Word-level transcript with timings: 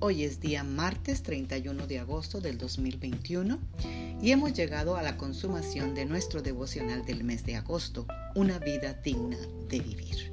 hoy 0.00 0.24
es 0.24 0.40
día 0.40 0.64
martes 0.64 1.22
31 1.22 1.86
de 1.86 1.98
agosto 1.98 2.40
del 2.40 2.56
2021 2.56 3.58
y 4.22 4.30
hemos 4.30 4.54
llegado 4.54 4.96
a 4.96 5.02
la 5.02 5.18
consumación 5.18 5.94
de 5.94 6.06
nuestro 6.06 6.40
devocional 6.40 7.04
del 7.04 7.22
mes 7.22 7.44
de 7.44 7.56
agosto, 7.56 8.06
una 8.34 8.58
vida 8.58 8.94
digna 8.94 9.36
de 9.68 9.80
vivir. 9.80 10.32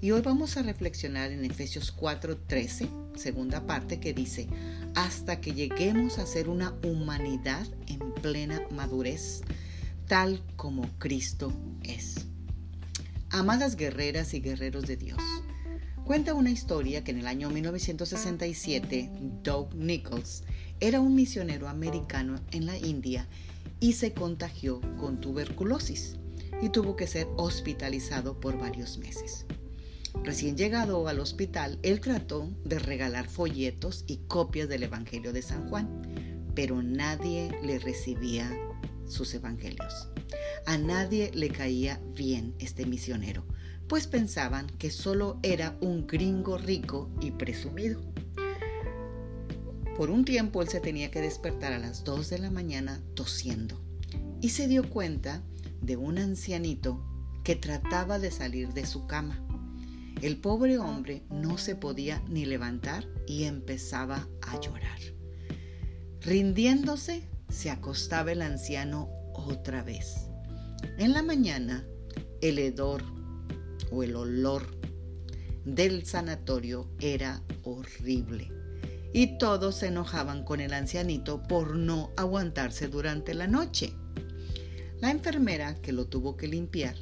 Y 0.00 0.12
hoy 0.12 0.22
vamos 0.22 0.56
a 0.56 0.62
reflexionar 0.62 1.32
en 1.32 1.44
Efesios 1.44 1.94
4:13, 1.94 2.88
segunda 3.14 3.66
parte 3.66 4.00
que 4.00 4.14
dice, 4.14 4.48
hasta 4.94 5.38
que 5.38 5.52
lleguemos 5.52 6.18
a 6.18 6.24
ser 6.24 6.48
una 6.48 6.72
humanidad 6.82 7.66
en 7.88 7.98
plena 8.22 8.62
madurez, 8.70 9.42
tal 10.06 10.42
como 10.56 10.88
Cristo 10.98 11.52
es. 11.82 12.24
Amadas 13.28 13.76
guerreras 13.76 14.32
y 14.32 14.40
guerreros 14.40 14.86
de 14.86 14.96
Dios, 14.96 15.20
Cuenta 16.06 16.34
una 16.34 16.52
historia 16.52 17.02
que 17.02 17.10
en 17.10 17.18
el 17.18 17.26
año 17.26 17.50
1967 17.50 19.10
Doug 19.42 19.74
Nichols 19.74 20.44
era 20.78 21.00
un 21.00 21.16
misionero 21.16 21.66
americano 21.66 22.40
en 22.52 22.64
la 22.64 22.78
India 22.78 23.26
y 23.80 23.94
se 23.94 24.12
contagió 24.12 24.80
con 25.00 25.20
tuberculosis 25.20 26.14
y 26.62 26.68
tuvo 26.68 26.94
que 26.94 27.08
ser 27.08 27.26
hospitalizado 27.36 28.38
por 28.38 28.56
varios 28.56 28.98
meses. 28.98 29.46
Recién 30.22 30.56
llegado 30.56 31.08
al 31.08 31.18
hospital, 31.18 31.80
él 31.82 31.98
trató 31.98 32.52
de 32.64 32.78
regalar 32.78 33.28
folletos 33.28 34.04
y 34.06 34.18
copias 34.28 34.68
del 34.68 34.84
Evangelio 34.84 35.32
de 35.32 35.42
San 35.42 35.68
Juan, 35.68 36.02
pero 36.54 36.84
nadie 36.84 37.50
le 37.64 37.80
recibía 37.80 38.48
sus 39.08 39.34
evangelios. 39.34 40.08
A 40.66 40.78
nadie 40.78 41.32
le 41.34 41.48
caía 41.48 42.00
bien 42.14 42.54
este 42.60 42.86
misionero 42.86 43.44
pues 43.88 44.06
pensaban 44.06 44.66
que 44.78 44.90
solo 44.90 45.38
era 45.42 45.76
un 45.80 46.06
gringo 46.06 46.58
rico 46.58 47.10
y 47.20 47.30
presumido. 47.30 48.00
Por 49.96 50.10
un 50.10 50.24
tiempo 50.24 50.60
él 50.62 50.68
se 50.68 50.80
tenía 50.80 51.10
que 51.10 51.20
despertar 51.20 51.72
a 51.72 51.78
las 51.78 52.04
2 52.04 52.28
de 52.28 52.38
la 52.38 52.50
mañana 52.50 53.00
tosiendo 53.14 53.80
y 54.40 54.50
se 54.50 54.68
dio 54.68 54.90
cuenta 54.90 55.42
de 55.80 55.96
un 55.96 56.18
ancianito 56.18 57.02
que 57.44 57.56
trataba 57.56 58.18
de 58.18 58.30
salir 58.30 58.72
de 58.74 58.84
su 58.84 59.06
cama. 59.06 59.42
El 60.20 60.38
pobre 60.38 60.78
hombre 60.78 61.22
no 61.30 61.58
se 61.58 61.76
podía 61.76 62.22
ni 62.28 62.44
levantar 62.44 63.06
y 63.26 63.44
empezaba 63.44 64.28
a 64.42 64.60
llorar. 64.60 64.98
Rindiéndose, 66.22 67.28
se 67.48 67.70
acostaba 67.70 68.32
el 68.32 68.42
anciano 68.42 69.08
otra 69.34 69.82
vez. 69.82 70.28
En 70.98 71.12
la 71.12 71.22
mañana, 71.22 71.86
el 72.40 72.58
hedor 72.58 73.15
o 73.90 74.02
el 74.02 74.16
olor 74.16 74.66
del 75.64 76.06
sanatorio 76.06 76.88
era 77.00 77.42
horrible. 77.64 78.50
Y 79.12 79.38
todos 79.38 79.76
se 79.76 79.88
enojaban 79.88 80.44
con 80.44 80.60
el 80.60 80.72
ancianito 80.72 81.42
por 81.42 81.76
no 81.76 82.12
aguantarse 82.16 82.88
durante 82.88 83.34
la 83.34 83.46
noche. 83.46 83.92
La 85.00 85.10
enfermera 85.10 85.80
que 85.80 85.92
lo 85.92 86.06
tuvo 86.06 86.36
que 86.36 86.48
limpiar 86.48 86.96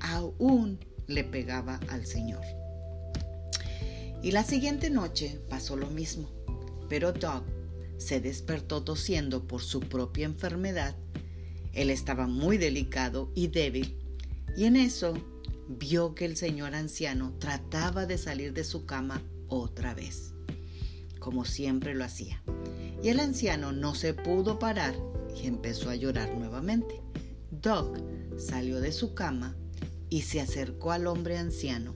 aún 0.00 0.78
le 1.06 1.24
pegaba 1.24 1.80
al 1.88 2.06
señor. 2.06 2.42
Y 4.22 4.32
la 4.32 4.44
siguiente 4.44 4.90
noche 4.90 5.40
pasó 5.48 5.76
lo 5.76 5.88
mismo, 5.88 6.28
pero 6.88 7.12
Doug 7.12 7.44
se 7.98 8.20
despertó 8.20 8.82
tosiendo 8.82 9.46
por 9.46 9.62
su 9.62 9.80
propia 9.80 10.26
enfermedad. 10.26 10.96
Él 11.72 11.90
estaba 11.90 12.26
muy 12.26 12.58
delicado 12.58 13.30
y 13.34 13.48
débil, 13.48 13.96
y 14.56 14.64
en 14.64 14.76
eso 14.76 15.14
vio 15.68 16.14
que 16.14 16.24
el 16.24 16.36
señor 16.36 16.74
anciano 16.74 17.34
trataba 17.38 18.06
de 18.06 18.16
salir 18.16 18.54
de 18.54 18.64
su 18.64 18.86
cama 18.86 19.22
otra 19.48 19.94
vez, 19.94 20.32
como 21.18 21.44
siempre 21.44 21.94
lo 21.94 22.04
hacía. 22.04 22.42
Y 23.02 23.10
el 23.10 23.20
anciano 23.20 23.72
no 23.72 23.94
se 23.94 24.14
pudo 24.14 24.58
parar 24.58 24.94
y 25.36 25.46
empezó 25.46 25.90
a 25.90 25.94
llorar 25.94 26.34
nuevamente. 26.34 27.00
Doc 27.50 27.98
salió 28.38 28.80
de 28.80 28.92
su 28.92 29.14
cama 29.14 29.56
y 30.08 30.22
se 30.22 30.40
acercó 30.40 30.92
al 30.92 31.06
hombre 31.06 31.36
anciano. 31.36 31.94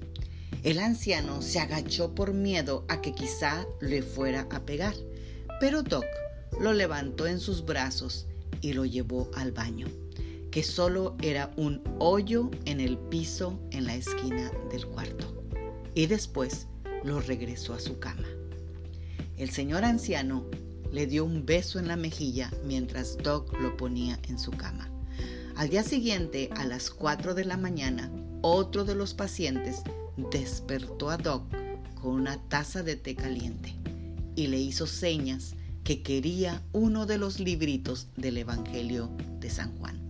El 0.63 0.79
anciano 0.79 1.43
se 1.43 1.59
agachó 1.59 2.15
por 2.15 2.35
miedo 2.35 2.85
a 2.89 3.01
que 3.01 3.15
quizá 3.15 3.67
le 3.81 4.03
fuera 4.03 4.47
a 4.51 4.61
pegar, 4.61 4.95
pero 5.61 5.83
Doc 5.83 6.05
lo 6.61 6.73
levantó 6.73 7.27
en 7.27 7.41
sus 7.41 7.65
brazos 7.65 8.27
y 8.61 8.75
lo 8.75 8.85
llevó 8.85 9.31
al 9.35 9.51
baño 9.51 9.89
que 10.53 10.63
solo 10.63 11.17
era 11.23 11.51
un 11.57 11.83
hoyo 11.99 12.51
en 12.67 12.79
el 12.79 12.99
piso 12.99 13.59
en 13.71 13.87
la 13.87 13.97
esquina 13.97 14.53
del 14.71 14.87
cuarto. 14.87 15.43
Y 15.95 16.07
después 16.07 16.69
lo 17.03 17.21
regresó 17.21 17.73
a 17.73 17.81
su 17.81 17.99
cama. 17.99 18.29
El 19.39 19.51
señor 19.51 19.83
anciano 19.83 20.47
le 20.93 21.07
dio 21.07 21.25
un 21.25 21.47
beso 21.47 21.79
en 21.79 21.89
la 21.89 21.97
mejilla 21.97 22.53
mientras 22.67 23.17
Doc 23.17 23.59
lo 23.61 23.77
ponía 23.79 24.19
en 24.29 24.39
su 24.39 24.51
cama. 24.51 24.91
Al 25.57 25.71
día 25.71 25.83
siguiente, 25.83 26.51
a 26.55 26.67
las 26.67 26.91
4 26.91 27.35
de 27.35 27.47
la 27.47 27.57
mañana, 27.57 28.13
otro 28.43 28.85
de 28.85 28.95
los 28.95 29.15
pacientes 29.15 29.83
despertó 30.31 31.09
a 31.09 31.17
Doc 31.17 31.45
con 31.95 32.13
una 32.13 32.37
taza 32.49 32.83
de 32.83 32.97
té 32.97 33.15
caliente 33.15 33.75
y 34.37 34.49
le 34.49 34.59
hizo 34.59 34.87
señas 34.87 35.55
que 35.83 36.03
quería 36.03 36.63
uno 36.73 37.07
de 37.07 37.17
los 37.17 37.41
libritos 37.41 38.09
del 38.17 38.37
Evangelio 38.37 39.11
de 39.41 39.49
San 39.49 39.75
Juan. 39.79 40.02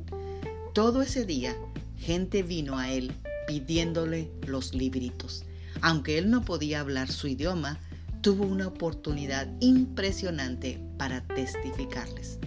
Todo 0.72 1.02
ese 1.02 1.26
día, 1.26 1.54
gente 1.98 2.42
vino 2.42 2.78
a 2.78 2.90
él 2.90 3.12
pidiéndole 3.46 4.30
los 4.46 4.72
libritos. 4.72 5.44
Aunque 5.82 6.16
él 6.16 6.30
no 6.30 6.46
podía 6.46 6.80
hablar 6.80 7.12
su 7.12 7.28
idioma, 7.28 7.78
tuvo 8.22 8.46
una 8.46 8.68
oportunidad 8.68 9.52
impresionante 9.60 10.80
para 10.96 11.26
testificarles. 11.26 12.38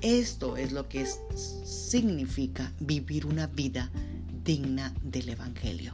Esto 0.00 0.56
es 0.56 0.72
lo 0.72 0.88
que 0.88 1.04
significa 1.34 2.72
vivir 2.80 3.26
una 3.26 3.46
vida 3.46 3.90
digna 4.42 4.94
del 5.02 5.28
Evangelio. 5.28 5.92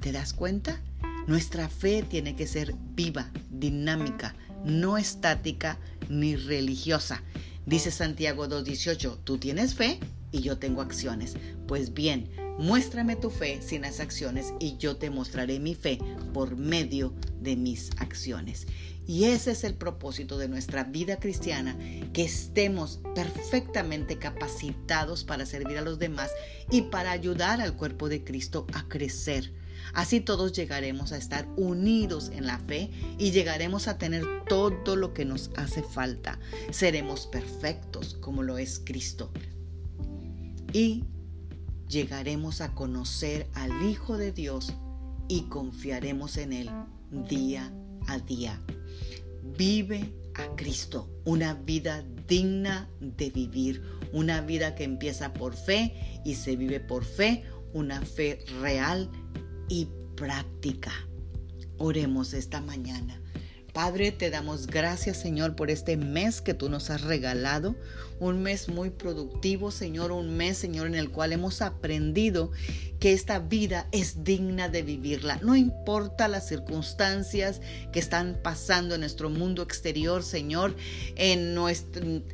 ¿Te 0.00 0.10
das 0.10 0.32
cuenta? 0.32 0.80
Nuestra 1.28 1.68
fe 1.68 2.02
tiene 2.02 2.34
que 2.34 2.48
ser 2.48 2.74
viva, 2.96 3.30
dinámica, 3.50 4.34
no 4.64 4.98
estática 4.98 5.78
ni 6.08 6.34
religiosa. 6.34 7.22
Dice 7.66 7.92
Santiago 7.92 8.48
2.18, 8.48 9.18
¿tú 9.22 9.38
tienes 9.38 9.76
fe? 9.76 10.00
Y 10.32 10.40
yo 10.40 10.58
tengo 10.58 10.82
acciones. 10.82 11.36
Pues 11.66 11.94
bien, 11.94 12.30
muéstrame 12.58 13.16
tu 13.16 13.30
fe 13.30 13.60
sin 13.62 13.82
las 13.82 14.00
acciones 14.00 14.52
y 14.58 14.76
yo 14.78 14.96
te 14.96 15.10
mostraré 15.10 15.58
mi 15.58 15.74
fe 15.74 15.98
por 16.32 16.56
medio 16.56 17.14
de 17.40 17.56
mis 17.56 17.90
acciones. 17.98 18.66
Y 19.06 19.24
ese 19.24 19.52
es 19.52 19.64
el 19.64 19.74
propósito 19.74 20.36
de 20.36 20.48
nuestra 20.48 20.84
vida 20.84 21.18
cristiana, 21.18 21.78
que 22.12 22.24
estemos 22.24 23.00
perfectamente 23.14 24.18
capacitados 24.18 25.24
para 25.24 25.46
servir 25.46 25.78
a 25.78 25.82
los 25.82 25.98
demás 25.98 26.30
y 26.70 26.82
para 26.82 27.12
ayudar 27.12 27.62
al 27.62 27.74
cuerpo 27.74 28.10
de 28.10 28.22
Cristo 28.22 28.66
a 28.74 28.86
crecer. 28.86 29.54
Así 29.94 30.20
todos 30.20 30.52
llegaremos 30.52 31.12
a 31.12 31.16
estar 31.16 31.48
unidos 31.56 32.30
en 32.34 32.46
la 32.46 32.58
fe 32.58 32.90
y 33.16 33.30
llegaremos 33.30 33.88
a 33.88 33.96
tener 33.96 34.26
todo 34.46 34.96
lo 34.96 35.14
que 35.14 35.24
nos 35.24 35.50
hace 35.56 35.82
falta. 35.82 36.38
Seremos 36.70 37.26
perfectos 37.26 38.18
como 38.20 38.42
lo 38.42 38.58
es 38.58 38.78
Cristo 38.84 39.30
y 40.78 41.02
llegaremos 41.88 42.60
a 42.60 42.72
conocer 42.72 43.48
al 43.54 43.90
Hijo 43.90 44.16
de 44.16 44.30
Dios 44.30 44.72
y 45.26 45.48
confiaremos 45.48 46.36
en 46.36 46.52
Él 46.52 46.70
día 47.28 47.74
a 48.06 48.20
día. 48.20 48.60
Vive 49.56 50.14
a 50.34 50.54
Cristo, 50.54 51.10
una 51.24 51.54
vida 51.54 52.04
digna 52.28 52.88
de 53.00 53.28
vivir, 53.30 53.82
una 54.12 54.40
vida 54.40 54.76
que 54.76 54.84
empieza 54.84 55.32
por 55.32 55.56
fe 55.56 56.20
y 56.24 56.36
se 56.36 56.54
vive 56.54 56.78
por 56.78 57.04
fe, 57.04 57.42
una 57.72 58.00
fe 58.00 58.44
real 58.60 59.10
y 59.68 59.88
práctica. 60.14 60.92
Oremos 61.78 62.34
esta 62.34 62.60
mañana. 62.60 63.20
Padre, 63.78 64.10
te 64.10 64.28
damos 64.28 64.66
gracias, 64.66 65.18
Señor, 65.18 65.54
por 65.54 65.70
este 65.70 65.96
mes 65.96 66.40
que 66.40 66.52
tú 66.52 66.68
nos 66.68 66.90
has 66.90 67.02
regalado, 67.02 67.76
un 68.18 68.42
mes 68.42 68.68
muy 68.68 68.90
productivo, 68.90 69.70
Señor, 69.70 70.10
un 70.10 70.36
mes, 70.36 70.58
Señor, 70.58 70.88
en 70.88 70.96
el 70.96 71.10
cual 71.10 71.32
hemos 71.32 71.62
aprendido 71.62 72.50
que 72.98 73.12
esta 73.12 73.38
vida 73.38 73.86
es 73.92 74.24
digna 74.24 74.68
de 74.68 74.82
vivirla. 74.82 75.38
No 75.42 75.54
importa 75.54 76.26
las 76.26 76.48
circunstancias 76.48 77.60
que 77.92 78.00
están 78.00 78.40
pasando 78.42 78.94
en 78.94 79.02
nuestro 79.02 79.30
mundo 79.30 79.62
exterior, 79.62 80.24
Señor, 80.24 80.74
en, 81.14 81.56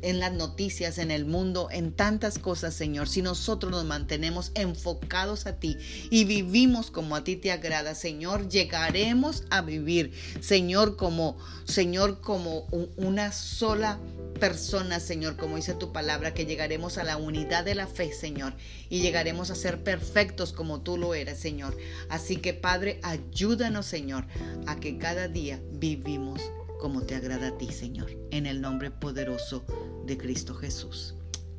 en 0.01 0.19
las 0.19 0.33
noticias, 0.33 0.97
en 0.97 1.11
el 1.11 1.25
mundo, 1.25 1.67
en 1.71 1.91
tantas 1.91 2.39
cosas, 2.39 2.73
Señor. 2.73 3.07
Si 3.07 3.21
nosotros 3.21 3.71
nos 3.71 3.85
mantenemos 3.85 4.51
enfocados 4.55 5.45
a 5.45 5.59
ti 5.59 5.77
y 6.09 6.25
vivimos 6.25 6.89
como 6.89 7.15
a 7.15 7.23
ti 7.23 7.35
te 7.35 7.51
agrada, 7.51 7.93
Señor, 7.93 8.49
llegaremos 8.49 9.43
a 9.51 9.61
vivir, 9.61 10.13
Señor, 10.41 10.95
como, 10.97 11.34
Señor, 11.65 12.21
como 12.21 12.67
una 12.97 13.31
sola 13.31 13.99
persona, 14.39 14.99
Señor, 14.99 15.37
como 15.37 15.55
dice 15.55 15.73
tu 15.73 15.91
palabra, 15.91 16.33
que 16.33 16.45
llegaremos 16.45 16.97
a 16.97 17.03
la 17.03 17.17
unidad 17.17 17.65
de 17.65 17.75
la 17.75 17.87
fe, 17.87 18.13
Señor, 18.13 18.53
y 18.89 19.01
llegaremos 19.01 19.49
a 19.49 19.55
ser 19.55 19.83
perfectos 19.83 20.51
como 20.53 20.81
tú 20.81 20.97
lo 20.97 21.13
eres, 21.13 21.39
Señor. 21.39 21.77
Así 22.09 22.37
que, 22.37 22.53
Padre, 22.53 22.99
ayúdanos, 23.03 23.85
Señor, 23.85 24.25
a 24.67 24.79
que 24.79 24.97
cada 24.97 25.27
día 25.27 25.61
vivimos 25.71 26.41
como 26.79 27.01
te 27.01 27.15
agrada 27.15 27.47
a 27.47 27.57
ti, 27.57 27.71
Señor, 27.71 28.11
en 28.31 28.45
el 28.45 28.61
nombre 28.61 28.91
poderoso 28.91 29.65
de 30.05 30.17
Cristo 30.17 30.53
Jesús. 30.53 31.15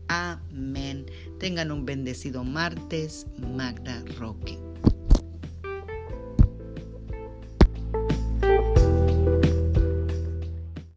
Amén. 0.09 1.07
Tengan 1.41 1.73
un 1.73 1.85
bendecido 1.85 2.45
martes, 2.45 3.27
Magda 3.37 4.05
Roque. 4.19 4.59